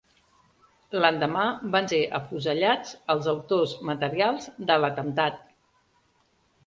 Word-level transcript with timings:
L'endemà 1.01 1.43
van 1.75 1.89
ser 1.91 1.99
afusellats 2.19 2.95
els 3.15 3.29
autors 3.35 3.75
materials 3.91 4.49
de 4.73 4.79
l'atemptat. 4.83 5.39